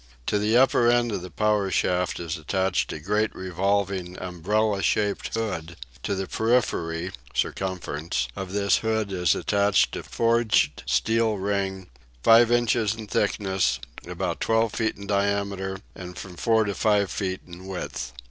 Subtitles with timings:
[0.25, 5.31] To the upper end of the power shaft is attached a great revolving umbrella shaped
[5.35, 11.87] hood; to the periphery (circumference) of this hood is attached a forged steel ring,
[12.23, 17.41] 5 inches in thickness, about 12 feet in diameter and from 4 to 5 feet
[17.45, 18.11] in width.